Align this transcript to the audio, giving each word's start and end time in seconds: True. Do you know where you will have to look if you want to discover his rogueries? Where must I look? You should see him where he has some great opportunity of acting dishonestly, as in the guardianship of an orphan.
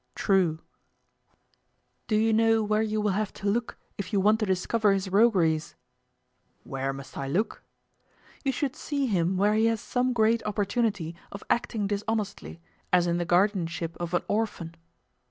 True. 0.15 0.57
Do 2.07 2.15
you 2.15 2.33
know 2.33 2.63
where 2.63 2.81
you 2.81 2.99
will 2.99 3.11
have 3.11 3.31
to 3.33 3.47
look 3.47 3.77
if 3.99 4.11
you 4.11 4.19
want 4.19 4.39
to 4.39 4.47
discover 4.47 4.93
his 4.93 5.09
rogueries? 5.11 5.75
Where 6.63 6.91
must 6.91 7.15
I 7.19 7.27
look? 7.27 7.61
You 8.43 8.51
should 8.51 8.75
see 8.75 9.05
him 9.05 9.37
where 9.37 9.53
he 9.53 9.67
has 9.67 9.79
some 9.79 10.11
great 10.11 10.41
opportunity 10.43 11.15
of 11.31 11.43
acting 11.51 11.85
dishonestly, 11.85 12.59
as 12.91 13.05
in 13.05 13.19
the 13.19 13.25
guardianship 13.29 13.95
of 13.99 14.15
an 14.15 14.23
orphan. 14.27 14.73